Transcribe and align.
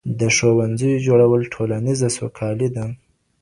د 0.19 0.21
ښوونځیو 0.35 1.03
جوړول 1.07 1.41
ټولنیزه 1.53 2.09
سوکالي 2.17 2.69
ده. 2.75 2.85